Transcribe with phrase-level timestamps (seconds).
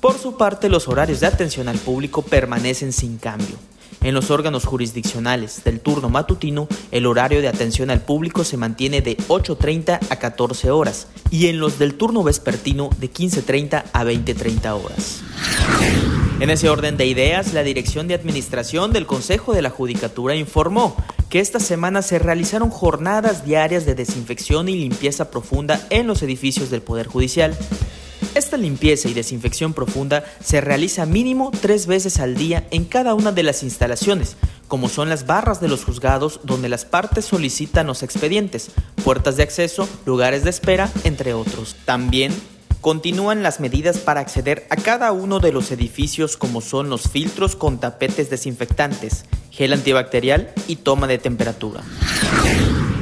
[0.00, 3.56] Por su parte, los horarios de atención al público permanecen sin cambio.
[4.02, 9.00] En los órganos jurisdiccionales del turno matutino, el horario de atención al público se mantiene
[9.00, 14.70] de 8.30 a 14 horas y en los del turno vespertino de 15.30 a 20.30
[14.72, 15.22] horas.
[16.40, 20.96] En ese orden de ideas, la Dirección de Administración del Consejo de la Judicatura informó
[21.32, 26.68] que esta semana se realizaron jornadas diarias de desinfección y limpieza profunda en los edificios
[26.68, 27.56] del Poder Judicial.
[28.34, 33.32] Esta limpieza y desinfección profunda se realiza mínimo tres veces al día en cada una
[33.32, 34.36] de las instalaciones,
[34.68, 38.70] como son las barras de los juzgados donde las partes solicitan los expedientes,
[39.02, 41.76] puertas de acceso, lugares de espera, entre otros.
[41.86, 42.34] También
[42.82, 47.54] Continúan las medidas para acceder a cada uno de los edificios como son los filtros
[47.54, 51.82] con tapetes desinfectantes, gel antibacterial y toma de temperatura.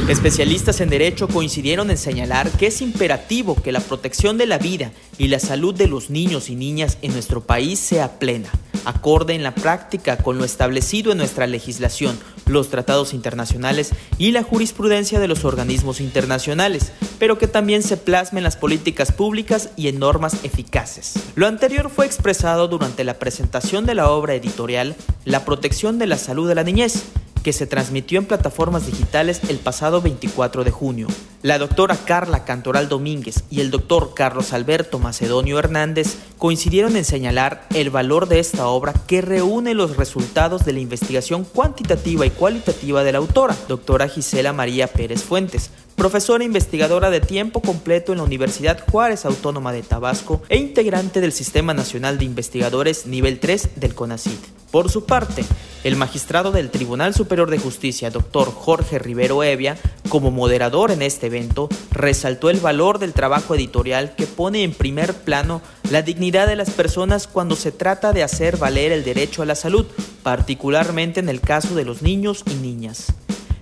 [0.09, 4.93] Especialistas en derecho coincidieron en señalar que es imperativo que la protección de la vida
[5.19, 8.49] y la salud de los niños y niñas en nuestro país sea plena,
[8.85, 14.43] acorde en la práctica con lo establecido en nuestra legislación, los tratados internacionales y la
[14.43, 19.89] jurisprudencia de los organismos internacionales, pero que también se plasme en las políticas públicas y
[19.89, 21.15] en normas eficaces.
[21.35, 26.19] Lo anterior fue expresado durante la presentación de la obra editorial La protección de la
[26.19, 27.05] salud de la niñez,
[27.43, 31.09] que se transmitió en plataformas digitales el pasado 24 de junio.
[31.45, 37.67] La doctora Carla Cantoral Domínguez y el doctor Carlos Alberto Macedonio Hernández coincidieron en señalar
[37.75, 43.05] el valor de esta obra que reúne los resultados de la investigación cuantitativa y cualitativa
[43.05, 48.25] de la autora, doctora Gisela María Pérez Fuentes, profesora investigadora de tiempo completo en la
[48.25, 53.95] Universidad Juárez Autónoma de Tabasco e integrante del Sistema Nacional de Investigadores Nivel 3 del
[53.95, 54.41] CONACYT.
[54.71, 55.45] Por su parte,
[55.85, 59.77] el magistrado del Tribunal Superior de Justicia, doctor Jorge Rivero Evia,
[60.15, 65.13] como moderador en este evento, resaltó el valor del trabajo editorial que pone en primer
[65.13, 65.61] plano
[65.91, 69.57] la dignidad de las personas cuando se trata de hacer valer el derecho a la
[69.57, 69.87] salud,
[70.23, 73.13] particularmente en el caso de los niños y niñas.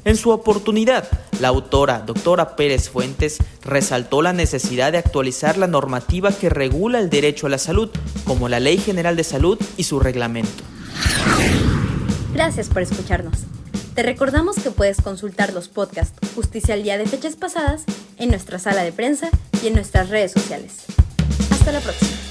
[0.04, 1.08] En su oportunidad,
[1.40, 7.08] la autora, doctora Pérez Fuentes, resaltó la necesidad de actualizar la normativa que regula el
[7.08, 7.88] derecho a la salud,
[8.26, 10.64] como la Ley General de Salud y su reglamento.
[12.34, 13.38] Gracias por escucharnos.
[13.94, 17.84] Te recordamos que puedes consultar los podcasts Justicia al Día de fechas pasadas
[18.16, 19.28] en nuestra sala de prensa
[19.62, 20.84] y en nuestras redes sociales.
[21.50, 22.21] Hasta la próxima.